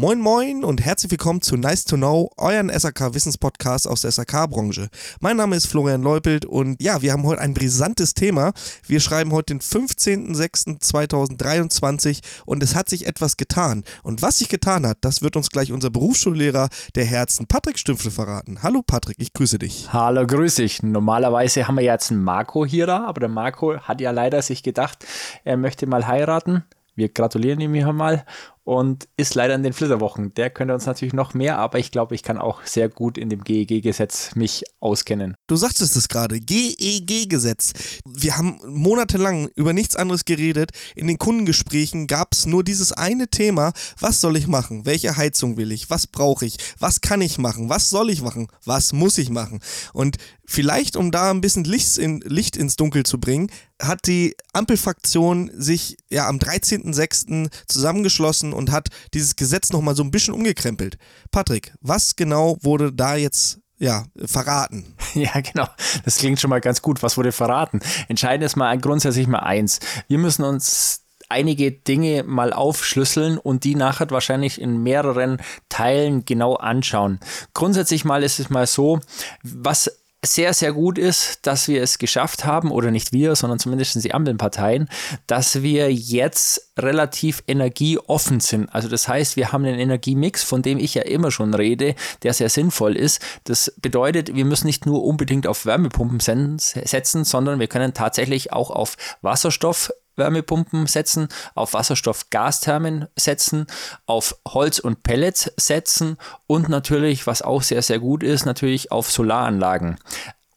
[0.00, 4.90] Moin Moin und herzlich willkommen zu Nice to Know, euren SAK Wissenspodcast aus der SAK-Branche.
[5.18, 8.52] Mein Name ist Florian Leupelt und ja, wir haben heute ein brisantes Thema.
[8.86, 13.82] Wir schreiben heute den 15.06.2023 und es hat sich etwas getan.
[14.04, 18.12] Und was sich getan hat, das wird uns gleich unser Berufsschullehrer der Herzen, Patrick Stümpfle,
[18.12, 18.62] verraten.
[18.62, 19.92] Hallo Patrick, ich grüße dich.
[19.92, 20.80] Hallo, grüße dich.
[20.80, 24.62] Normalerweise haben wir jetzt einen Marco hier da, aber der Marco hat ja leider sich
[24.62, 25.04] gedacht,
[25.42, 26.62] er möchte mal heiraten.
[26.98, 28.24] Wir gratulieren ihm hier mal
[28.68, 30.34] und ist leider in den Flitterwochen.
[30.34, 33.30] Der könnte uns natürlich noch mehr, aber ich glaube, ich kann auch sehr gut in
[33.30, 35.36] dem GEG-Gesetz mich auskennen.
[35.46, 37.72] Du sagtest es gerade, GEG-Gesetz.
[38.04, 40.72] Wir haben monatelang über nichts anderes geredet.
[40.94, 44.84] In den Kundengesprächen gab es nur dieses eine Thema, was soll ich machen?
[44.84, 45.88] Welche Heizung will ich?
[45.88, 46.58] Was brauche ich?
[46.78, 47.70] Was kann ich machen?
[47.70, 48.48] Was soll ich machen?
[48.66, 49.60] Was muss ich machen?
[49.94, 54.34] Und vielleicht, um da ein bisschen Licht, in, Licht ins Dunkel zu bringen, hat die
[54.52, 57.50] Ampelfraktion sich ja am 13.06.
[57.66, 60.98] zusammengeschlossen und hat dieses Gesetz nochmal so ein bisschen umgekrempelt.
[61.30, 64.94] Patrick, was genau wurde da jetzt ja, verraten.
[65.14, 65.66] Ja, genau.
[66.04, 67.02] Das klingt schon mal ganz gut.
[67.02, 67.80] Was wurde verraten?
[68.08, 69.80] Entscheidend ist mal grundsätzlich mal eins.
[70.06, 76.54] Wir müssen uns einige Dinge mal aufschlüsseln und die nachher wahrscheinlich in mehreren Teilen genau
[76.54, 77.20] anschauen.
[77.54, 79.00] Grundsätzlich mal ist es mal so,
[79.42, 84.02] was sehr, sehr gut ist, dass wir es geschafft haben, oder nicht wir, sondern zumindest
[84.02, 84.88] die Ampelparteien,
[85.26, 88.68] dass wir jetzt relativ energieoffen sind.
[88.74, 91.94] Also das heißt, wir haben einen Energiemix, von dem ich ja immer schon rede,
[92.24, 93.22] der sehr sinnvoll ist.
[93.44, 98.70] Das bedeutet, wir müssen nicht nur unbedingt auf Wärmepumpen setzen, sondern wir können tatsächlich auch
[98.70, 103.66] auf Wasserstoff Wärmepumpen setzen, auf Wasserstoff-Gasthermen setzen,
[104.06, 106.16] auf Holz und Pellets setzen
[106.46, 109.98] und natürlich, was auch sehr, sehr gut ist, natürlich auf Solaranlagen.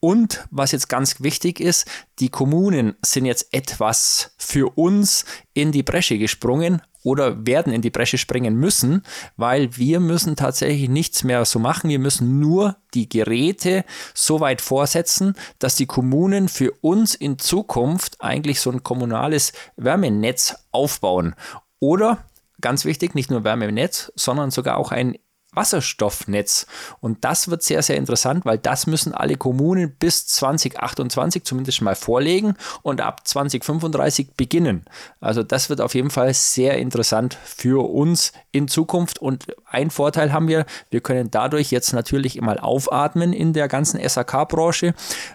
[0.00, 1.88] Und was jetzt ganz wichtig ist,
[2.18, 7.90] die Kommunen sind jetzt etwas für uns in die Bresche gesprungen oder werden in die
[7.90, 9.02] Bresche springen müssen,
[9.36, 11.90] weil wir müssen tatsächlich nichts mehr so machen.
[11.90, 18.20] Wir müssen nur die Geräte so weit vorsetzen, dass die Kommunen für uns in Zukunft
[18.20, 21.34] eigentlich so ein kommunales Wärmenetz aufbauen.
[21.80, 22.24] Oder
[22.60, 25.16] ganz wichtig, nicht nur Wärmenetz, sondern sogar auch ein
[25.54, 26.66] Wasserstoffnetz.
[27.00, 31.94] Und das wird sehr, sehr interessant, weil das müssen alle Kommunen bis 2028 zumindest mal
[31.94, 34.84] vorlegen und ab 2035 beginnen.
[35.20, 39.20] Also das wird auf jeden Fall sehr interessant für uns in Zukunft.
[39.20, 44.00] Und ein Vorteil haben wir, wir können dadurch jetzt natürlich mal aufatmen in der ganzen
[44.06, 44.94] SAK-Branche,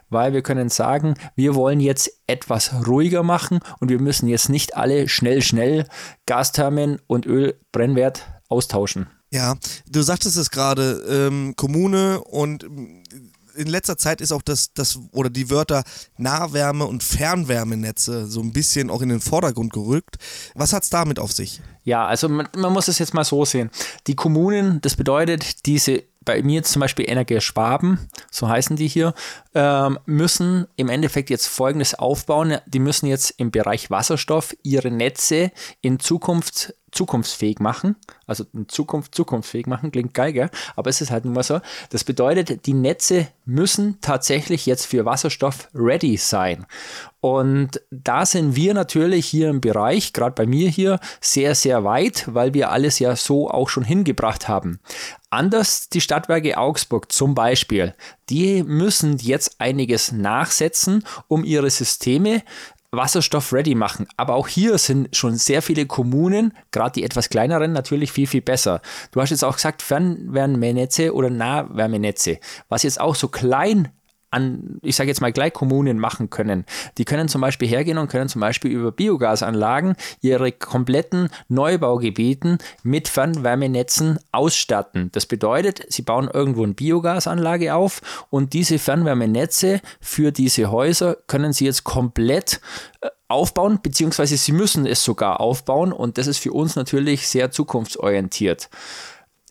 [0.10, 4.76] weil wir können sagen, wir wollen jetzt etwas ruhiger machen und wir müssen jetzt nicht
[4.76, 5.88] alle schnell, schnell
[6.26, 9.08] Gasthermen und Ölbrennwert austauschen.
[9.32, 9.56] Ja,
[9.90, 12.66] du sagtest es gerade, ähm, Kommune und
[13.58, 15.84] in letzter Zeit ist auch das, das oder die Wörter
[16.18, 20.18] Nahwärme und Fernwärmenetze so ein bisschen auch in den Vordergrund gerückt.
[20.54, 21.62] Was hat es damit auf sich?
[21.84, 23.72] Ja, also man, man muss es jetzt mal so sehen.
[24.06, 29.14] Die Kommunen, das bedeutet, diese bei mir zum Beispiel Energie Schwaben, so heißen die hier,
[29.56, 32.58] ähm, müssen im Endeffekt jetzt Folgendes aufbauen.
[32.68, 37.96] Die müssen jetzt im Bereich Wasserstoff ihre Netze in Zukunft zukunftsfähig machen.
[38.26, 40.50] Also in Zukunft zukunftsfähig machen, klingt geil, gell?
[40.76, 41.60] aber es ist halt nun mal so.
[41.90, 46.66] Das bedeutet, die Netze müssen tatsächlich jetzt für Wasserstoff ready sein.
[47.20, 52.26] Und da sind wir natürlich hier im Bereich, gerade bei mir hier, sehr, sehr weit,
[52.28, 54.80] weil wir alles ja so auch schon hingebracht haben.
[55.30, 57.96] Anders die Stadtwerke Augsburg zum Beispiel,
[58.30, 62.44] die müssen jetzt einiges nachsetzen, um ihre Systeme
[62.92, 64.08] Wasserstoff ready machen.
[64.16, 68.42] Aber auch hier sind schon sehr viele Kommunen, gerade die etwas kleineren, natürlich viel, viel
[68.42, 68.82] besser.
[69.12, 72.40] Du hast jetzt auch gesagt, Fernwärmenetze oder Nahwärmenetze.
[72.70, 73.90] Was jetzt auch so klein
[74.38, 76.66] an, ich sage jetzt mal gleich Kommunen machen können.
[76.98, 83.08] Die können zum Beispiel hergehen und können zum Beispiel über Biogasanlagen ihre kompletten Neubaugebieten mit
[83.08, 85.10] Fernwärmenetzen ausstatten.
[85.12, 91.54] Das bedeutet, sie bauen irgendwo eine Biogasanlage auf und diese Fernwärmenetze für diese Häuser können
[91.54, 92.62] sie jetzt komplett
[93.02, 97.52] äh, aufbauen, beziehungsweise sie müssen es sogar aufbauen und das ist für uns natürlich sehr
[97.52, 98.70] zukunftsorientiert.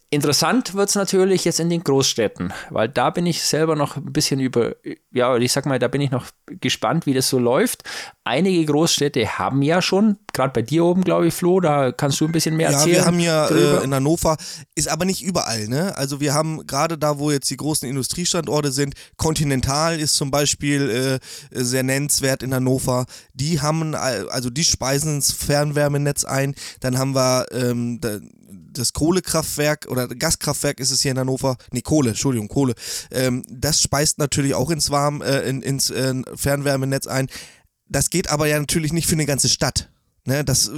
[0.08, 4.12] Interessant wird es natürlich jetzt in den Großstädten, weil da bin ich selber noch ein
[4.12, 4.76] bisschen über,
[5.12, 7.82] ja, ich sag mal, da bin ich noch gespannt, wie das so läuft.
[8.22, 12.26] Einige Großstädte haben ja schon, gerade bei dir oben, glaube ich, Flo, da kannst du
[12.26, 12.94] ein bisschen mehr erzählen.
[12.94, 14.36] Ja, wir haben ja äh, in Hannover,
[14.76, 15.96] ist aber nicht überall, ne?
[15.96, 21.20] Also wir haben gerade da, wo jetzt die großen Industriestandorte sind, Continental ist zum Beispiel
[21.20, 23.06] äh, sehr nennenswert in Hannover.
[23.34, 26.54] Die haben, also die speisen ins Fernwärmenetz ein.
[26.78, 28.00] Dann haben wir ähm,
[28.72, 32.74] das Kohlekraftwerk oder Gaskraftwerk ist es hier in Hannover, nee, Kohle, Entschuldigung, Kohle,
[33.10, 37.28] ähm, das speist natürlich auch ins Warm, äh, in, ins äh, Fernwärmenetz ein.
[37.88, 39.88] Das geht aber ja natürlich nicht für eine ganze Stadt.
[40.28, 40.72] Ne, das,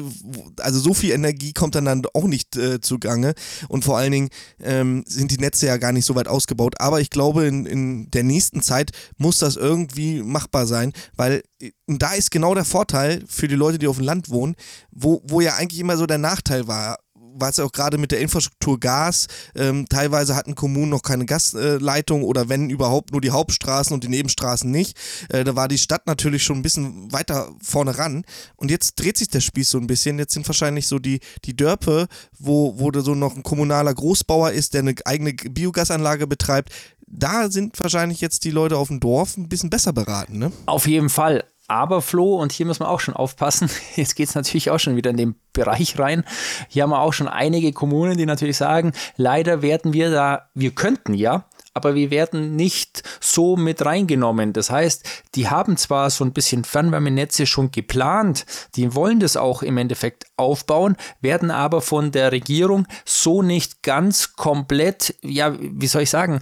[0.61, 3.33] also so viel Energie kommt dann, dann auch nicht äh, zugange.
[3.69, 4.29] Und vor allen Dingen
[4.63, 6.75] ähm, sind die Netze ja gar nicht so weit ausgebaut.
[6.81, 11.71] Aber ich glaube, in, in der nächsten Zeit muss das irgendwie machbar sein, weil äh,
[11.87, 14.55] da ist genau der Vorteil für die Leute, die auf dem Land wohnen,
[14.91, 16.99] wo, wo ja eigentlich immer so der Nachteil war
[17.41, 19.27] war es ja auch gerade mit der Infrastruktur Gas.
[19.55, 24.09] Ähm, teilweise hatten Kommunen noch keine Gasleitung oder wenn überhaupt nur die Hauptstraßen und die
[24.09, 24.97] Nebenstraßen nicht.
[25.29, 28.25] Äh, da war die Stadt natürlich schon ein bisschen weiter vorne ran.
[28.57, 30.19] Und jetzt dreht sich der Spieß so ein bisschen.
[30.19, 32.09] Jetzt sind wahrscheinlich so die, die Dörpe,
[32.39, 36.73] wo, wo da so noch ein kommunaler Großbauer ist, der eine eigene Biogasanlage betreibt.
[37.07, 40.39] Da sind wahrscheinlich jetzt die Leute auf dem Dorf ein bisschen besser beraten.
[40.39, 40.53] Ne?
[40.67, 41.45] Auf jeden Fall.
[41.71, 44.97] Aber Flo, und hier muss man auch schon aufpassen, jetzt geht es natürlich auch schon
[44.97, 46.25] wieder in den Bereich rein.
[46.69, 50.71] Hier haben wir auch schon einige Kommunen, die natürlich sagen, leider werden wir da, wir
[50.71, 51.45] könnten ja,
[51.75, 54.55] aber wir werden nicht so mit reingenommen.
[54.55, 59.63] Das heißt, die haben zwar so ein bisschen Fernwärmenetze schon geplant, die wollen das auch
[59.63, 66.03] im Endeffekt aufbauen, werden aber von der Regierung so nicht ganz komplett, ja, wie soll
[66.03, 66.41] ich sagen,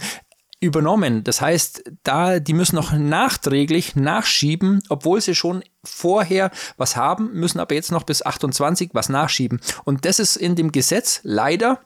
[0.59, 1.23] übernommen.
[1.23, 7.59] Das heißt, da die müssen noch nachträglich nachschieben, obwohl sie schon vorher was haben, müssen
[7.59, 9.59] aber jetzt noch bis 28 was nachschieben.
[9.85, 11.79] Und das ist in dem Gesetz leider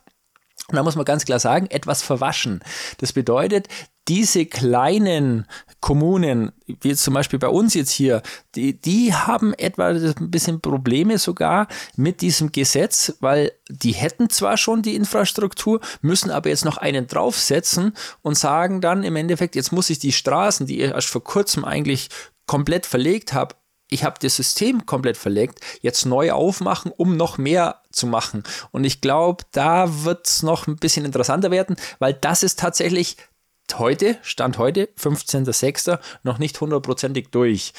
[0.68, 2.60] und da muss man ganz klar sagen, etwas verwaschen.
[2.98, 3.68] Das bedeutet,
[4.08, 5.46] diese kleinen
[5.80, 8.22] Kommunen, wie jetzt zum Beispiel bei uns jetzt hier,
[8.54, 14.56] die, die haben etwa ein bisschen Probleme sogar mit diesem Gesetz, weil die hätten zwar
[14.56, 17.92] schon die Infrastruktur, müssen aber jetzt noch einen draufsetzen
[18.22, 21.64] und sagen dann im Endeffekt, jetzt muss ich die Straßen, die ich erst vor kurzem
[21.64, 22.08] eigentlich
[22.46, 23.54] komplett verlegt habe,
[23.92, 28.42] ich habe das System komplett verlegt, jetzt neu aufmachen, um noch mehr zu machen.
[28.70, 33.16] Und ich glaube, da wird es noch ein bisschen interessanter werden, weil das ist tatsächlich
[33.78, 37.72] heute, Stand heute, 15.06., noch nicht hundertprozentig durch.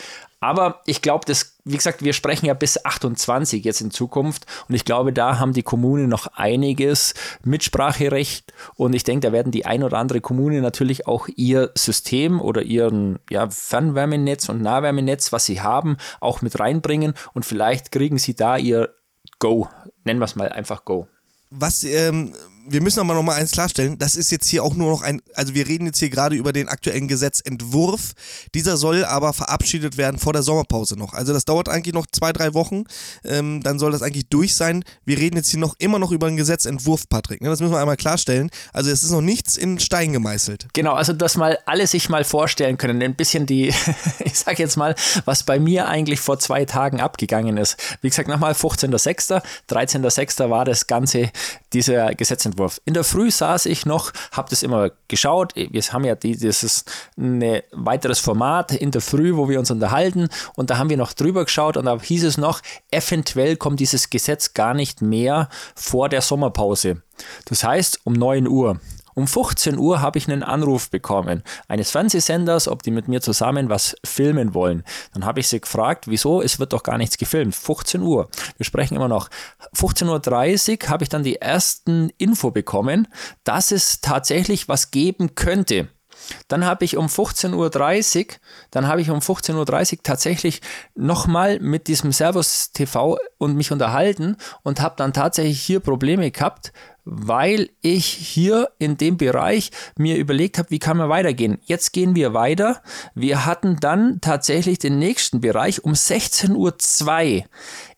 [0.44, 4.46] Aber ich glaube, das, wie gesagt, wir sprechen ja bis 28 jetzt in Zukunft.
[4.68, 7.14] Und ich glaube, da haben die Kommunen noch einiges
[7.46, 8.52] Mitspracherecht.
[8.76, 12.62] Und ich denke, da werden die ein oder andere Kommune natürlich auch ihr System oder
[12.62, 17.14] ihren ja, Fernwärmenetz und Nahwärmenetz, was sie haben, auch mit reinbringen.
[17.34, 18.94] Und vielleicht kriegen sie da ihr
[19.40, 19.70] Go,
[20.04, 21.08] nennen wir es mal einfach Go.
[21.52, 22.34] Was ähm,
[22.66, 25.22] wir müssen aber noch mal eins klarstellen, das ist jetzt hier auch nur noch ein,
[25.34, 28.14] also wir reden jetzt hier gerade über den aktuellen Gesetzentwurf.
[28.54, 31.14] Dieser soll aber verabschiedet werden vor der Sommerpause noch.
[31.14, 32.84] Also das dauert eigentlich noch zwei, drei Wochen,
[33.26, 34.84] ähm, dann soll das eigentlich durch sein.
[35.06, 37.42] Wir reden jetzt hier noch immer noch über einen Gesetzentwurf, Patrick.
[37.42, 37.50] Ne?
[37.50, 38.50] Das müssen wir einmal klarstellen.
[38.72, 40.68] Also es ist noch nichts in Stein gemeißelt.
[40.74, 43.74] Genau, also dass mal alle sich mal vorstellen können, ein bisschen die,
[44.20, 44.96] ich sag jetzt mal,
[45.26, 47.78] was bei mir eigentlich vor zwei Tagen abgegangen ist.
[48.02, 50.50] Wie gesagt, nochmal 15.06., 13.06.
[50.50, 51.30] war das Ganze,
[51.74, 52.82] dieser Gesetzentwurf Gesetzentwurf.
[52.86, 55.54] In der Früh saß ich noch, habe das immer geschaut.
[55.56, 56.86] Wir haben ja dieses
[57.18, 61.14] ein weiteres Format in der Früh, wo wir uns unterhalten und da haben wir noch
[61.14, 62.62] drüber geschaut und da hieß es noch,
[62.92, 67.02] eventuell kommt dieses Gesetz gar nicht mehr vor der Sommerpause.
[67.46, 68.80] Das heißt um 9 Uhr.
[69.16, 73.70] Um 15 Uhr habe ich einen Anruf bekommen eines Fernsehsenders, ob die mit mir zusammen
[73.70, 74.84] was filmen wollen.
[75.14, 76.42] Dann habe ich sie gefragt, wieso?
[76.42, 77.56] Es wird doch gar nichts gefilmt.
[77.56, 78.30] 15 Uhr.
[78.58, 79.30] Wir sprechen immer noch.
[79.76, 83.08] 15.30 Uhr habe ich dann die ersten Info bekommen,
[83.44, 85.88] dass es tatsächlich was geben könnte.
[86.48, 87.54] Dann habe ich um 15.30
[88.26, 88.36] Uhr,
[88.72, 90.62] dann habe ich um 15.30 Uhr tatsächlich
[90.96, 96.72] nochmal mit diesem Servus TV und mich unterhalten und habe dann tatsächlich hier Probleme gehabt,
[97.06, 101.60] weil ich hier in dem Bereich mir überlegt habe, wie kann man weitergehen.
[101.66, 102.82] Jetzt gehen wir weiter.
[103.14, 107.44] Wir hatten dann tatsächlich den nächsten Bereich um 16.02 Uhr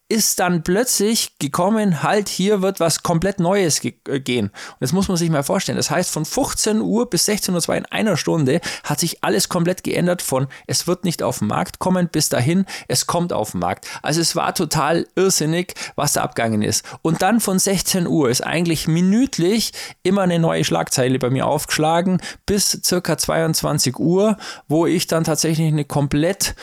[0.08, 4.48] ist dann plötzlich gekommen, halt, hier wird was komplett Neues ge äh, gehen.
[4.48, 5.78] Und das muss man sich mal vorstellen.
[5.78, 9.84] Das heißt, von 15 Uhr bis 16.02 Uhr in einer Stunde hat sich alles komplett
[9.84, 13.62] geändert von es wird nicht auf den Markt kommen bis dahin, es kommt auf den
[13.62, 13.88] Markt.
[14.04, 16.86] Also es war total irrsinnig, was da abgegangen ist.
[17.02, 19.72] Und dann von 16 Uhr ist eigentlich minütlich
[20.04, 25.68] immer eine neue Schlagzeile bei mir aufgeschlagen bis circa 22 Uhr, wo ich dann tatsächlich
[25.68, 26.56] eine komplett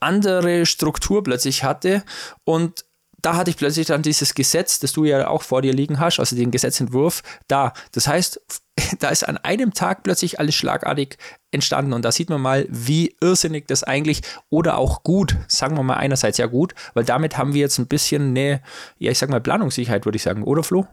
[0.00, 2.02] andere Struktur plötzlich hatte
[2.44, 2.84] und
[3.26, 6.20] da hatte ich plötzlich dann dieses Gesetz, das du ja auch vor dir liegen hast,
[6.20, 7.72] also den Gesetzentwurf, da.
[7.90, 8.40] Das heißt,
[9.00, 11.18] da ist an einem Tag plötzlich alles schlagartig
[11.50, 15.82] entstanden und da sieht man mal, wie irrsinnig das eigentlich oder auch gut, sagen wir
[15.82, 18.62] mal einerseits ja gut, weil damit haben wir jetzt ein bisschen eine,
[18.98, 20.86] ja ich sag mal Planungssicherheit, würde ich sagen, oder Flo?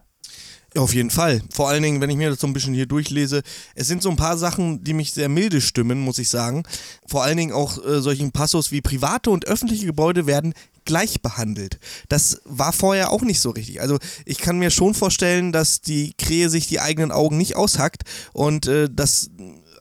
[0.75, 1.41] Auf jeden Fall.
[1.51, 3.43] Vor allen Dingen, wenn ich mir das so ein bisschen hier durchlese,
[3.75, 6.63] es sind so ein paar Sachen, die mich sehr milde stimmen, muss ich sagen.
[7.07, 10.53] Vor allen Dingen auch äh, solchen Passus wie private und öffentliche Gebäude werden
[10.85, 11.79] gleich behandelt.
[12.09, 13.81] Das war vorher auch nicht so richtig.
[13.81, 18.03] Also ich kann mir schon vorstellen, dass die Krähe sich die eigenen Augen nicht aushackt
[18.33, 19.29] und äh, dass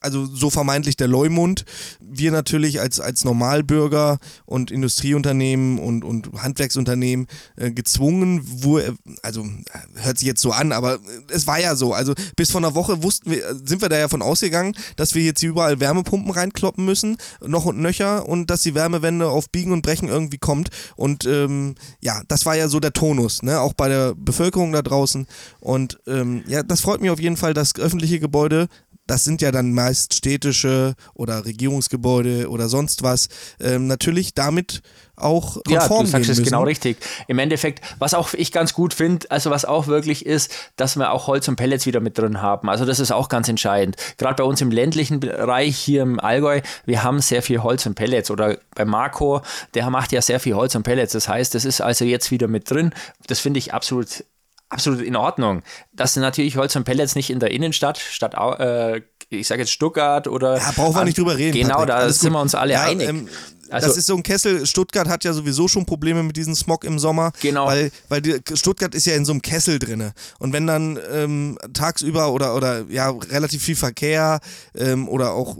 [0.02, 1.64] also so vermeintlich der Leumund.
[2.00, 8.80] Wir natürlich als, als Normalbürger und Industrieunternehmen und, und Handwerksunternehmen äh, gezwungen, wo,
[9.23, 9.47] also
[9.94, 11.92] hört sich jetzt so an, aber es war ja so.
[11.92, 15.23] Also bis vor einer Woche wussten wir, sind wir da ja von ausgegangen, dass wir
[15.23, 19.73] jetzt hier überall Wärmepumpen reinkloppen müssen, noch und nöcher und dass die Wärmewende auf Biegen
[19.73, 20.68] und Brechen irgendwie kommt.
[20.97, 23.61] Und ähm, ja, das war ja so der Tonus, ne?
[23.61, 25.26] auch bei der Bevölkerung da draußen.
[25.61, 28.68] Und ähm, ja, das freut mich auf jeden Fall, dass öffentliche Gebäude
[29.06, 33.28] das sind ja dann meist städtische oder Regierungsgebäude oder sonst was,
[33.61, 34.82] ähm, natürlich damit
[35.16, 36.44] auch konform Ja, du sagst es müssen.
[36.44, 36.97] genau richtig.
[37.28, 41.12] Im Endeffekt, was auch ich ganz gut finde, also was auch wirklich ist, dass wir
[41.12, 42.68] auch Holz und Pellets wieder mit drin haben.
[42.68, 43.97] Also das ist auch ganz entscheidend.
[44.18, 47.94] Gerade bei uns im ländlichen Bereich hier im Allgäu, wir haben sehr viel Holz und
[47.94, 48.30] Pellets.
[48.30, 49.42] Oder bei Marco,
[49.75, 51.12] der macht ja sehr viel Holz und Pellets.
[51.12, 52.92] Das heißt, das ist also jetzt wieder mit drin.
[53.26, 54.25] Das finde ich absolut
[54.72, 55.62] absolut in Ordnung.
[55.92, 60.26] Dass natürlich Holz und Pellets nicht in der Innenstadt, statt, äh, ich sage jetzt Stuttgart
[60.28, 60.58] oder.
[60.58, 61.56] Ja, brauchen wir nicht drüber reden.
[61.56, 61.88] Genau, Patrick.
[61.88, 62.38] da Alles sind gut.
[62.38, 63.08] wir uns alle ja, einig.
[63.08, 63.28] Ähm,
[63.70, 64.66] Also- das ist so ein Kessel.
[64.66, 67.32] Stuttgart hat ja sowieso schon Probleme mit diesem Smog im Sommer.
[67.40, 67.66] Genau.
[67.66, 70.12] Weil, weil die, Stuttgart ist ja in so einem Kessel drinne.
[70.38, 74.40] Und wenn dann ähm, tagsüber oder, oder ja relativ viel Verkehr
[74.74, 75.56] ähm, oder auch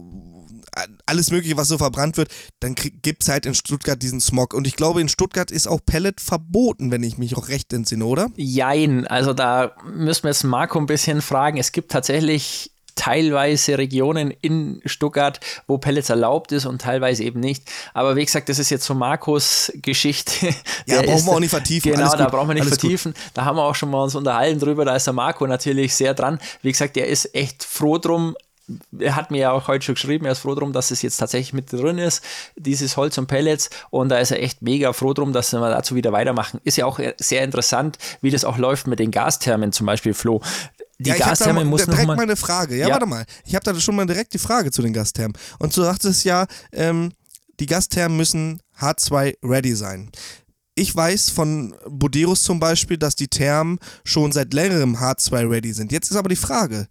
[1.07, 4.55] alles Mögliche, was so verbrannt wird, dann gibt es halt in Stuttgart diesen Smog.
[4.55, 8.05] Und ich glaube, in Stuttgart ist auch Pellet verboten, wenn ich mich auch recht entsinne,
[8.07, 8.29] oder?
[8.37, 11.59] Jein, also da müssen wir jetzt Marco ein bisschen fragen.
[11.59, 17.71] Es gibt tatsächlich teilweise Regionen in Stuttgart, wo Pellets erlaubt ist und teilweise eben nicht.
[17.95, 20.47] Aber wie gesagt, das ist jetzt so Marcos Geschichte.
[20.47, 20.53] Ja,
[21.01, 21.93] Der brauchen ist- wir auch nicht vertiefen.
[21.93, 22.33] Genau, da gut.
[22.33, 22.81] brauchen wir nicht Alles gut.
[22.81, 23.15] vertiefen.
[23.35, 24.85] Da haben wir auch schon mal uns unterhalten drüber.
[24.85, 26.39] Da ist der Marco natürlich sehr dran.
[26.61, 28.37] Wie gesagt, er ist echt froh drum.
[28.99, 31.17] Er hat mir ja auch heute schon geschrieben, er ist froh drum, dass es jetzt
[31.17, 32.23] tatsächlich mit drin ist,
[32.57, 33.71] dieses Holz und Pellets.
[33.91, 36.61] Und da ist er echt mega froh drum, dass wir dazu wieder weitermachen.
[36.65, 40.41] Ist ja auch sehr interessant, wie das auch läuft mit den Gasthermen, zum Beispiel Flo.
[40.99, 42.77] Die ja, ich hab da Gastherme mal, muss noch direkt mal, mal eine Frage.
[42.77, 42.95] Ja, Ja.
[42.95, 43.25] warte mal.
[43.45, 45.37] Ich habe da schon mal direkt die Frage zu den Gasthermen.
[45.59, 47.13] Und du sagtest ja, ähm,
[47.59, 50.11] die Gasthermen müssen H2 ready sein.
[50.75, 55.93] Ich weiß von Boderos zum Beispiel, dass die Thermen schon seit längerem H2 ready sind.
[55.93, 56.89] Jetzt ist aber die Frage,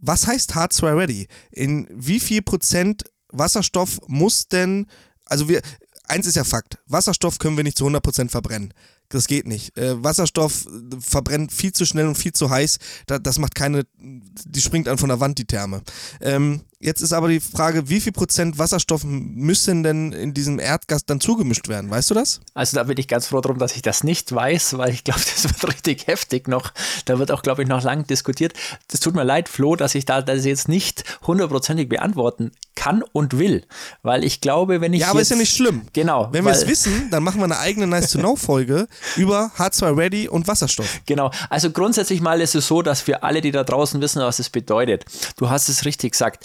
[0.00, 1.28] was heißt H2 ready?
[1.50, 4.86] In wie viel Prozent Wasserstoff muss denn,
[5.24, 5.60] also wir,
[6.04, 8.72] eins ist ja Fakt, Wasserstoff können wir nicht zu 100% verbrennen.
[9.08, 9.76] Das geht nicht.
[9.78, 12.78] Äh, Wasserstoff äh, verbrennt viel zu schnell und viel zu heiß.
[13.06, 15.82] Da, das macht keine, die springt an von der Wand, die Therme.
[16.20, 21.04] Ähm, jetzt ist aber die Frage, wie viel Prozent Wasserstoff müssen denn in diesem Erdgas
[21.04, 21.90] dann zugemischt werden?
[21.90, 22.40] Weißt du das?
[22.54, 25.20] Also da bin ich ganz froh drum, dass ich das nicht weiß, weil ich glaube,
[25.34, 26.72] das wird richtig heftig noch.
[27.04, 28.54] Da wird auch, glaube ich, noch lang diskutiert.
[28.88, 33.38] Das tut mir leid, Flo, dass ich da das jetzt nicht hundertprozentig beantworten kann und
[33.38, 33.64] will,
[34.02, 35.82] weil ich glaube, wenn ich Ja, aber jetzt, ist ja nicht schlimm.
[35.92, 36.28] Genau.
[36.30, 39.96] Wenn wir es wissen, dann machen wir eine eigene Nice to Know Folge über H2
[39.96, 41.00] Ready und Wasserstoff.
[41.06, 41.30] Genau.
[41.50, 44.50] Also grundsätzlich mal ist es so, dass für alle, die da draußen wissen, was es
[44.50, 45.04] bedeutet.
[45.36, 46.44] Du hast es richtig gesagt.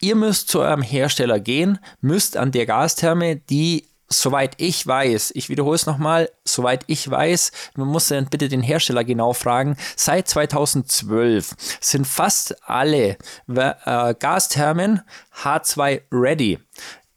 [0.00, 5.48] Ihr müsst zu eurem Hersteller gehen, müsst an der Gastherme, die Soweit ich weiß, ich
[5.50, 10.26] wiederhole es nochmal, soweit ich weiß, man muss dann bitte den Hersteller genau fragen, seit
[10.26, 15.02] 2012 sind fast alle äh, Gasthermen
[15.44, 16.58] H2 ready.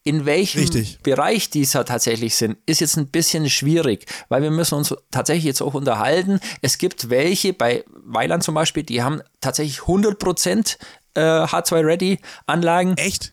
[0.03, 0.99] In welchem Richtig.
[1.01, 5.61] Bereich dieser tatsächlich sind, ist jetzt ein bisschen schwierig, weil wir müssen uns tatsächlich jetzt
[5.61, 6.41] auch unterhalten.
[6.61, 10.77] Es gibt welche, bei Weiland zum Beispiel, die haben tatsächlich 100%
[11.15, 12.97] äh, H2-Ready-Anlagen.
[12.97, 13.31] Echt?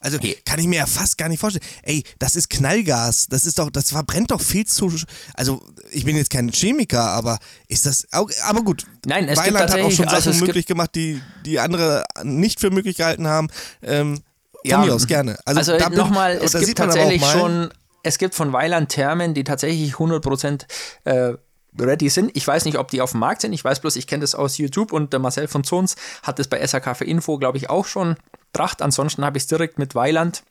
[0.00, 0.36] Also Okay.
[0.44, 1.64] kann ich mir ja fast gar nicht vorstellen.
[1.82, 3.26] Ey, das ist Knallgas.
[3.28, 4.92] Das ist doch, das verbrennt doch viel zu.
[5.34, 8.06] Also ich bin jetzt kein Chemiker, aber ist das.
[8.12, 8.84] Aber gut.
[9.06, 12.60] Nein, es Weiland hat auch schon also Sachen gibt- möglich gemacht, die die andere nicht
[12.60, 13.48] für möglich gehalten haben.
[13.82, 14.20] Ähm,
[14.64, 15.38] Ja, von mir aus gerne.
[15.44, 17.70] Also, Also, nochmal, es gibt tatsächlich schon,
[18.02, 20.66] es gibt von Weiland Thermen, die tatsächlich 100%
[21.04, 21.34] äh,
[21.78, 22.30] ready sind.
[22.34, 23.52] Ich weiß nicht, ob die auf dem Markt sind.
[23.52, 26.48] Ich weiß bloß, ich kenne das aus YouTube und der Marcel von Zons hat das
[26.48, 28.16] bei SAK für Info, glaube ich, auch schon
[28.52, 28.82] gebracht.
[28.82, 30.42] Ansonsten habe ich es direkt mit Weiland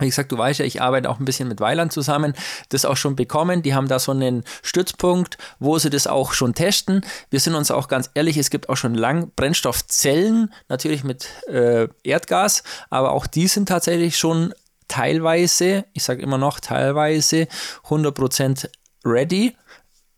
[0.00, 2.34] wie gesagt, du weißt ja, ich arbeite auch ein bisschen mit Weiland zusammen,
[2.68, 3.62] das auch schon bekommen.
[3.62, 7.04] Die haben da so einen Stützpunkt, wo sie das auch schon testen.
[7.30, 11.88] Wir sind uns auch ganz ehrlich, es gibt auch schon lang Brennstoffzellen, natürlich mit äh,
[12.04, 14.54] Erdgas, aber auch die sind tatsächlich schon
[14.86, 17.48] teilweise, ich sage immer noch teilweise,
[17.88, 18.68] 100%
[19.04, 19.56] ready.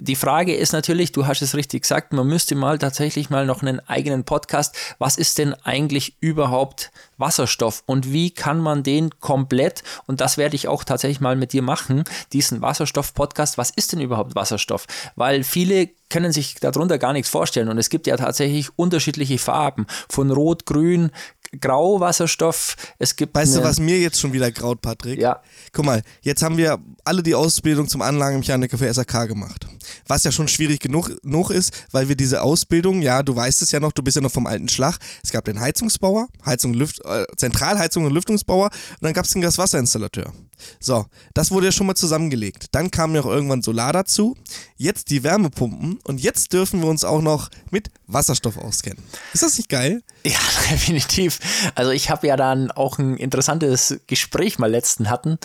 [0.02, 3.60] Die Frage ist natürlich, du hast es richtig gesagt, man müsste mal tatsächlich mal noch
[3.60, 4.74] einen eigenen Podcast.
[4.98, 10.56] Was ist denn eigentlich überhaupt Wasserstoff und wie kann man den komplett, und das werde
[10.56, 14.86] ich auch tatsächlich mal mit dir machen, diesen Wasserstoff-Podcast, was ist denn überhaupt Wasserstoff?
[15.16, 19.86] Weil viele können sich darunter gar nichts vorstellen und es gibt ja tatsächlich unterschiedliche Farben,
[20.08, 21.10] von Rot, Grün,
[21.58, 22.76] Grauwasserstoff.
[22.98, 25.20] Es gibt Weißt du, was mir jetzt schon wieder graut, Patrick?
[25.20, 25.40] Ja.
[25.72, 29.66] Guck mal, jetzt haben wir alle die Ausbildung zum Anlagenmechaniker für SAK gemacht.
[30.06, 33.72] Was ja schon schwierig genug, genug ist, weil wir diese Ausbildung, ja, du weißt es
[33.72, 34.98] ja noch, du bist ja noch vom alten Schlag.
[35.22, 39.42] Es gab den Heizungsbauer, Heizung, Lüft, äh, Zentralheizung und Lüftungsbauer und dann gab es den
[39.42, 40.32] Gaswasserinstallateur.
[40.78, 42.66] So, das wurde ja schon mal zusammengelegt.
[42.72, 44.36] Dann kam ja auch irgendwann Solar dazu,
[44.76, 49.02] jetzt die Wärmepumpen und jetzt dürfen wir uns auch noch mit Wasserstoff auskennen.
[49.32, 50.02] Ist das nicht geil?
[50.24, 50.38] Ja,
[50.70, 51.38] definitiv.
[51.74, 55.38] Also ich habe ja dann auch ein interessantes Gespräch mal letzten hatten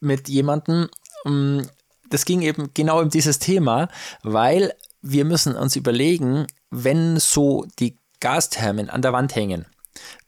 [0.00, 0.88] mit jemandem.
[1.26, 1.66] ähm,
[2.10, 3.88] Das ging eben genau um dieses Thema,
[4.22, 9.66] weil wir müssen uns überlegen, wenn so die Gasthermen an der Wand hängen.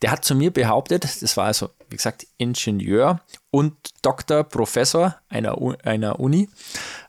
[0.02, 5.56] Der hat zu mir behauptet, das war also, wie gesagt, Ingenieur und Doktor, Professor einer,
[5.84, 6.48] einer Uni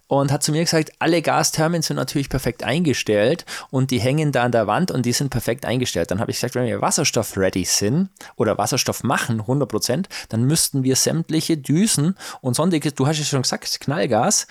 [0.07, 4.43] und hat zu mir gesagt, alle Gasthermen sind natürlich perfekt eingestellt und die hängen da
[4.43, 6.11] an der Wand und die sind perfekt eingestellt.
[6.11, 10.95] Dann habe ich gesagt, wenn wir Wasserstoff-ready sind oder Wasserstoff machen, 100%, dann müssten wir
[10.95, 14.47] sämtliche Düsen und sonstige, du hast ja schon gesagt, Knallgas,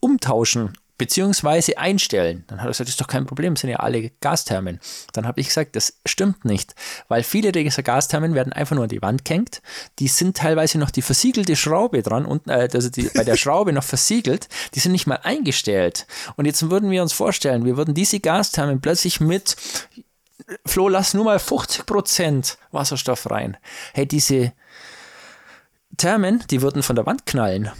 [0.00, 2.44] umtauschen beziehungsweise einstellen.
[2.46, 4.80] Dann hat er gesagt, das ist doch kein Problem, sind ja alle Gasthermen.
[5.12, 6.74] Dann habe ich gesagt, das stimmt nicht,
[7.08, 9.62] weil viele dieser Gasthermen werden einfach nur an die Wand gehängt.
[9.98, 13.72] Die sind teilweise noch die versiegelte Schraube dran und äh, also die, bei der Schraube
[13.72, 14.48] noch versiegelt.
[14.74, 16.06] Die sind nicht mal eingestellt.
[16.36, 19.56] Und jetzt würden wir uns vorstellen, wir würden diese Gasthermen plötzlich mit
[20.66, 23.56] Flo, lass nur mal 50% Wasserstoff rein.
[23.94, 24.52] Hey, diese
[25.96, 27.70] Thermen, die würden von der Wand knallen.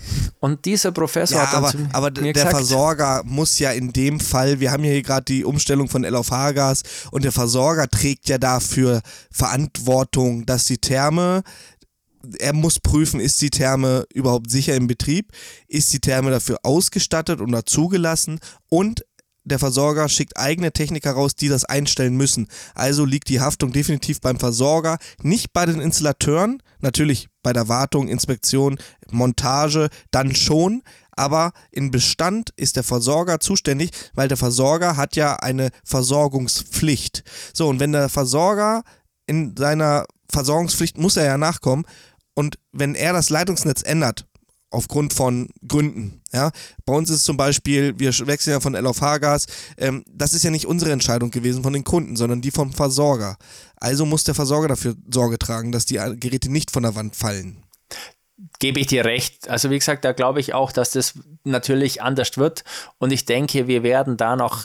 [0.40, 4.20] Und dieser Professor Ja, hat aber, zu aber der gesagt, Versorger muss ja in dem
[4.20, 8.28] Fall, wir haben hier gerade die Umstellung von L auf H-Gas und der Versorger trägt
[8.28, 11.42] ja dafür Verantwortung, dass die Therme,
[12.38, 15.32] er muss prüfen, ist die Therme überhaupt sicher im Betrieb,
[15.68, 19.04] ist die Therme dafür ausgestattet oder zugelassen und
[19.44, 22.48] der Versorger schickt eigene Techniker raus, die das einstellen müssen.
[22.74, 28.08] Also liegt die Haftung definitiv beim Versorger, nicht bei den Installateuren, natürlich bei der Wartung,
[28.08, 28.78] Inspektion,
[29.10, 30.82] Montage, dann schon,
[31.12, 37.22] aber in Bestand ist der Versorger zuständig, weil der Versorger hat ja eine Versorgungspflicht.
[37.52, 38.82] So, und wenn der Versorger
[39.26, 41.84] in seiner Versorgungspflicht muss er ja nachkommen
[42.34, 44.26] und wenn er das Leitungsnetz ändert,
[44.74, 46.20] aufgrund von Gründen.
[46.32, 46.50] Ja,
[46.84, 49.46] bei uns ist zum Beispiel, wir wechseln ja von L auf H-Gas.
[49.78, 53.36] Ähm, das ist ja nicht unsere Entscheidung gewesen von den Kunden, sondern die vom Versorger.
[53.76, 57.62] Also muss der Versorger dafür Sorge tragen, dass die Geräte nicht von der Wand fallen.
[58.58, 59.48] gebe ich dir recht.
[59.48, 62.64] Also wie gesagt, da glaube ich auch, dass das natürlich anders wird.
[62.98, 64.64] Und ich denke, wir werden da noch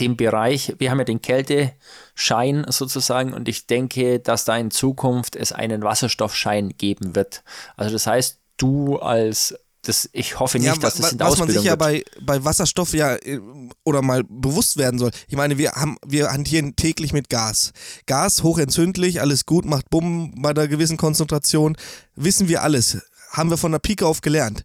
[0.00, 5.34] den Bereich, wir haben ja den Kälteschein sozusagen und ich denke, dass da in Zukunft
[5.34, 7.42] es einen Wasserstoffschein geben wird.
[7.76, 11.38] Also das heißt, du als das, ich hoffe nicht, Ja, dass das in der was
[11.38, 13.40] man Ausbildung sich ja bei, bei Wasserstoff ja äh,
[13.84, 15.10] oder mal bewusst werden soll.
[15.28, 17.72] Ich meine, wir haben, wir hantieren täglich mit Gas.
[18.06, 21.76] Gas hochentzündlich, alles gut, macht Bumm bei einer gewissen Konzentration.
[22.16, 22.98] Wissen wir alles.
[23.30, 24.64] Haben wir von der Pike auf gelernt.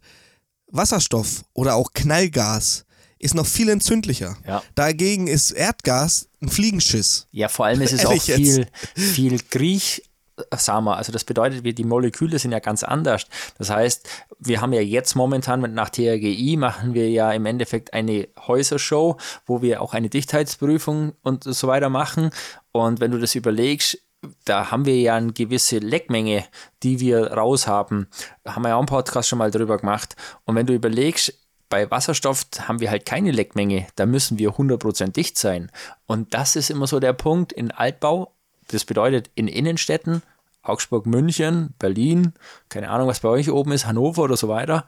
[0.66, 2.84] Wasserstoff oder auch Knallgas
[3.18, 4.36] ist noch viel entzündlicher.
[4.46, 4.62] Ja.
[4.74, 7.26] Dagegen ist Erdgas ein Fliegenschiss.
[7.30, 10.02] Ja, vor allem ist es auch viel, viel Griech.
[10.56, 13.26] Sagen wir, also das bedeutet, die Moleküle sind ja ganz anders.
[13.58, 17.94] Das heißt, wir haben ja jetzt momentan mit nach TRGI machen wir ja im Endeffekt
[17.94, 19.16] eine Häusershow,
[19.46, 22.30] wo wir auch eine Dichtheitsprüfung und so weiter machen.
[22.72, 23.98] Und wenn du das überlegst,
[24.44, 26.44] da haben wir ja eine gewisse Leckmenge,
[26.82, 28.08] die wir raus haben.
[28.42, 30.16] Da haben wir ja auch einen Podcast schon mal drüber gemacht.
[30.44, 35.12] Und wenn du überlegst, bei Wasserstoff haben wir halt keine Leckmenge, da müssen wir 100%
[35.12, 35.70] dicht sein.
[36.06, 38.34] Und das ist immer so der Punkt in Altbau.
[38.68, 40.22] Das bedeutet in Innenstädten,
[40.62, 42.32] Augsburg, München, Berlin,
[42.68, 44.86] keine Ahnung, was bei euch oben ist, Hannover oder so weiter.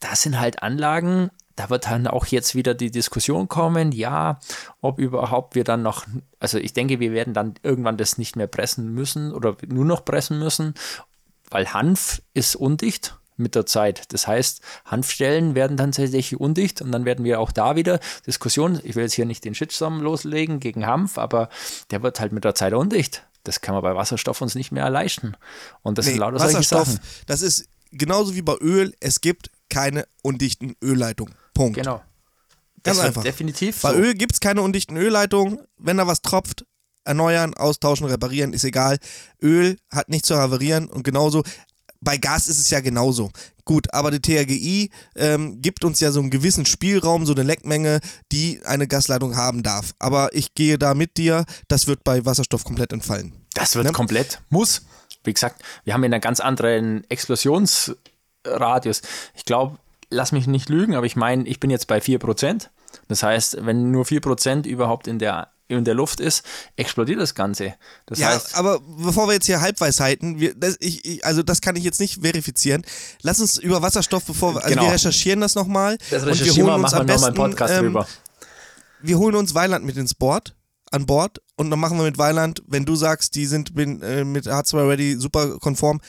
[0.00, 4.40] Das sind halt Anlagen, da wird dann auch jetzt wieder die Diskussion kommen, ja,
[4.80, 6.04] ob überhaupt wir dann noch,
[6.40, 10.04] also ich denke, wir werden dann irgendwann das nicht mehr pressen müssen oder nur noch
[10.04, 10.74] pressen müssen,
[11.50, 14.12] weil Hanf ist undicht mit der Zeit.
[14.12, 18.80] Das heißt, Hanfstellen werden dann tatsächlich undicht und dann werden wir auch da wieder Diskussionen,
[18.84, 21.48] ich will jetzt hier nicht den Shitstorm loslegen gegen Hanf, aber
[21.90, 23.26] der wird halt mit der Zeit undicht.
[23.42, 25.36] Das kann man bei Wasserstoff uns nicht mehr leisten.
[25.82, 27.00] Und das sind lauter solche Wasserstoff, Sachen.
[27.26, 31.34] das ist genauso wie bei Öl, es gibt keine undichten Ölleitungen.
[31.52, 31.76] Punkt.
[31.76, 32.02] Genau.
[32.82, 33.22] Ganz einfach.
[33.22, 33.98] definitiv Bei so.
[33.98, 35.60] Öl gibt es keine undichten Ölleitungen.
[35.78, 36.66] Wenn da was tropft,
[37.04, 38.98] erneuern, austauschen, reparieren, ist egal.
[39.42, 41.42] Öl hat nicht zu haverieren und genauso.
[42.04, 43.30] Bei Gas ist es ja genauso.
[43.64, 48.00] Gut, aber die THGI ähm, gibt uns ja so einen gewissen Spielraum, so eine Leckmenge,
[48.30, 49.94] die eine Gasleitung haben darf.
[49.98, 53.32] Aber ich gehe da mit dir, das wird bei Wasserstoff komplett entfallen.
[53.54, 53.92] Das wird Ne?
[53.92, 54.82] komplett, muss.
[55.24, 59.02] Wie gesagt, wir haben ja einen ganz anderen Explosionsradius.
[59.34, 59.78] Ich glaube,
[60.10, 62.68] lass mich nicht lügen, aber ich meine, ich bin jetzt bei 4%.
[63.08, 66.44] Das heißt, wenn nur 4% überhaupt in der in der Luft ist,
[66.76, 67.74] explodiert das Ganze.
[68.06, 71.60] Das ja, heißt, aber bevor wir jetzt hier Halbweisheiten, wir, das, ich, ich, also das
[71.60, 72.82] kann ich jetzt nicht verifizieren.
[73.22, 74.86] Lass uns über Wasserstoff, bevor wir, also Genau.
[74.88, 75.96] wir recherchieren das nochmal.
[76.10, 78.06] das und wir recherchieren wir, holen uns wir am nochmal einen besten, Podcast ähm, drüber.
[79.02, 80.54] wir holen uns Weiland mit ins Board,
[80.90, 84.24] an Bord und dann machen wir mit Weiland, wenn du sagst, die sind bin, äh,
[84.24, 86.00] mit H2 Ready super konform,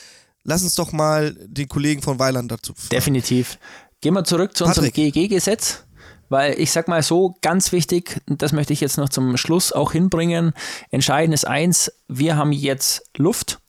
[0.44, 2.90] lass uns doch mal den Kollegen von Weiland dazu fragen.
[2.90, 3.58] Definitiv.
[4.02, 5.14] Gehen wir zurück zu unserem Patrick.
[5.14, 5.84] GEG-Gesetz,
[6.28, 9.92] weil ich sag mal so, ganz wichtig, das möchte ich jetzt noch zum Schluss auch
[9.92, 10.52] hinbringen.
[10.90, 13.60] Entscheidend ist eins, wir haben jetzt Luft.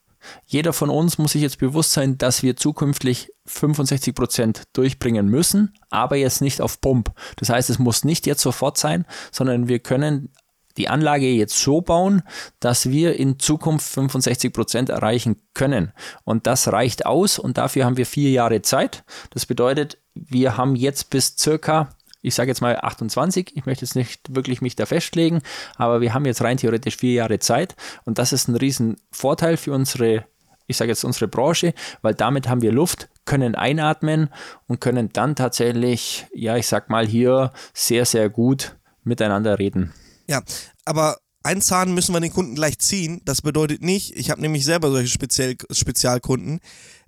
[0.45, 5.73] Jeder von uns muss sich jetzt bewusst sein, dass wir zukünftig 65 Prozent durchbringen müssen,
[5.89, 7.11] aber jetzt nicht auf Pump.
[7.37, 10.29] Das heißt, es muss nicht jetzt sofort sein, sondern wir können
[10.77, 12.21] die Anlage jetzt so bauen,
[12.59, 15.91] dass wir in Zukunft 65 Prozent erreichen können.
[16.23, 19.03] Und das reicht aus und dafür haben wir vier Jahre Zeit.
[19.31, 21.89] Das bedeutet, wir haben jetzt bis circa,
[22.21, 25.41] ich sage jetzt mal 28, ich möchte jetzt nicht wirklich mich da festlegen,
[25.75, 27.75] aber wir haben jetzt rein theoretisch vier Jahre Zeit
[28.05, 30.25] und das ist ein riesen Vorteil für unsere,
[30.65, 34.29] ich sage jetzt unsere Branche, weil damit haben wir Luft, können einatmen
[34.67, 39.93] und können dann tatsächlich, ja, ich sag mal hier sehr, sehr gut miteinander reden.
[40.27, 40.41] Ja,
[40.85, 43.21] aber einen Zahn müssen wir den Kunden gleich ziehen.
[43.23, 46.59] Das bedeutet nicht, ich habe nämlich selber solche Speziell Spezialkunden,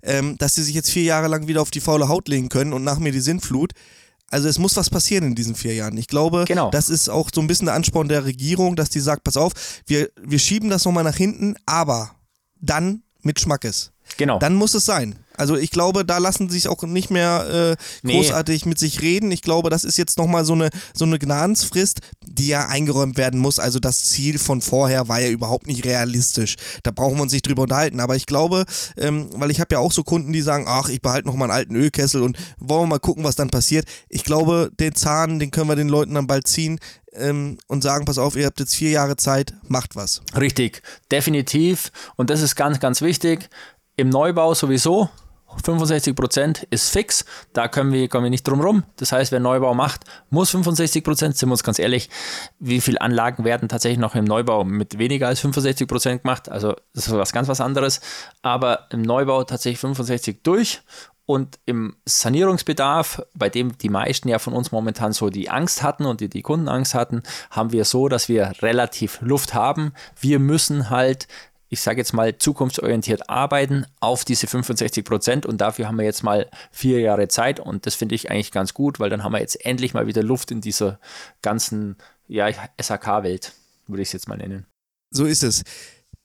[0.02, 2.72] ähm, dass die sich jetzt vier Jahre lang wieder auf die faule Haut legen können
[2.72, 3.72] und nach mir die Sintflut.
[4.30, 5.96] Also es muss was passieren in diesen vier Jahren.
[5.98, 6.70] Ich glaube, Genau.
[6.70, 9.52] das ist auch so ein bisschen der Ansporn der Regierung, dass die sagt, pass auf,
[9.86, 12.12] wir, wir schieben das nochmal nach hinten, aber
[12.60, 13.90] dann mit Schmackes.
[14.16, 14.38] Genau.
[14.38, 15.16] Dann muss es sein.
[15.40, 18.14] Also ich glaube, da lassen sie sich auch nicht mehr äh, Nee.
[18.16, 19.30] großartig mit sich reden.
[19.32, 23.40] Ich glaube, das ist jetzt nochmal so eine, so eine Gnadensfrist, die ja eingeräumt werden
[23.40, 23.58] muss.
[23.58, 26.56] Also das Ziel von vorher war ja überhaupt nicht realistisch.
[26.82, 28.00] Da brauchen wir uns nicht drüber unterhalten.
[28.00, 28.64] Aber ich glaube,
[28.96, 31.46] ähm, weil ich habe ja auch so Kunden, die sagen, ach, ich behalte noch mal
[31.46, 33.86] einen alten Ölkessel und wollen wir mal gucken, was dann passiert.
[34.08, 36.78] Ich glaube, den Zahn, den können wir den Leuten dann bald ziehen
[37.14, 40.20] ähm, und sagen, pass auf, ihr habt jetzt vier Jahre Zeit, macht was.
[40.38, 41.90] Richtig, definitiv.
[42.16, 43.48] Und das ist ganz, ganz wichtig.
[43.96, 45.08] Im Neubau sowieso.
[45.64, 48.84] 65 Prozent ist fix, da können wir, kommen wir nicht drum rum.
[48.96, 51.36] Das heißt, wer Neubau macht, muss 65%, Prozent.
[51.36, 52.08] sind wir uns ganz ehrlich,
[52.58, 56.48] wie viele Anlagen werden tatsächlich noch im Neubau mit weniger als 65 Prozent gemacht?
[56.48, 58.00] Also das ist was ganz was anderes.
[58.42, 60.82] Aber im Neubau tatsächlich 65 durch
[61.30, 66.04] und im Sanierungsbedarf, bei dem die meisten ja von uns momentan so die Angst hatten
[66.04, 69.92] und die, die Kunden Angst hatten, haben wir so, dass wir relativ Luft haben.
[70.20, 71.28] Wir müssen halt,
[71.70, 76.24] ich sage jetzt mal, zukunftsorientiert arbeiten auf diese 65 Prozent und dafür haben wir jetzt
[76.24, 79.40] mal vier Jahre Zeit und das finde ich eigentlich ganz gut, weil dann haben wir
[79.40, 80.98] jetzt endlich mal wieder Luft in dieser
[81.42, 82.48] ganzen ja,
[82.80, 83.52] SAK-Welt,
[83.86, 84.66] würde ich es jetzt mal nennen.
[85.10, 85.62] So ist es.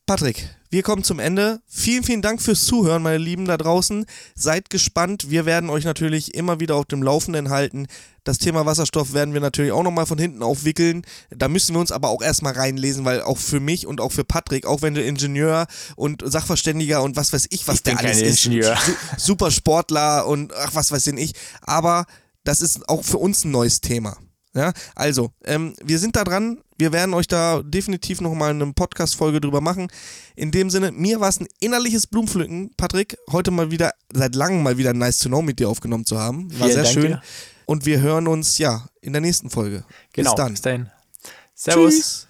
[0.08, 1.62] Patrick, wir kommen zum Ende.
[1.66, 4.06] Vielen, vielen Dank fürs Zuhören, meine Lieben da draußen.
[4.36, 5.32] Seid gespannt.
[5.32, 7.88] Wir werden euch natürlich immer wieder auf dem Laufenden halten.
[8.24, 11.08] Das Thema Wasserstoff werden wir natürlich auch nochmal von hinten aufwickeln.
[11.32, 14.24] Da müssen wir uns aber auch erstmal reinlesen, weil auch für mich und auch für
[14.24, 15.66] Patrick, auch wenn du Ingenieur
[15.96, 18.46] und Sachverständiger und was weiß ich, was Ich der alles ist.
[18.46, 18.78] Ingenieur.
[19.18, 21.34] Su super Sportler und ach, was weiß denn ich.
[21.62, 22.06] Aber
[22.44, 24.18] das ist auch für uns ein neues Thema.
[24.54, 26.62] Ja, also, ähm, wir sind da dran.
[26.78, 29.88] Wir werden euch da definitiv nochmal eine Podcast-Folge drüber machen.
[30.36, 34.62] In dem Sinne, mir war es ein innerliches Blumenpflücken, Patrick, heute mal wieder, seit langem
[34.64, 36.52] mal wieder nice to know mit dir aufgenommen zu haben.
[36.60, 37.08] War Vielen sehr Dank schön.
[37.14, 37.22] dir.
[37.66, 39.84] Und wir hören uns, ja, in der nächsten Folge.
[40.14, 40.52] Genau, Bis dann.
[40.52, 40.90] bis dahin.
[41.56, 41.94] Servus.
[41.94, 42.28] Tschüss.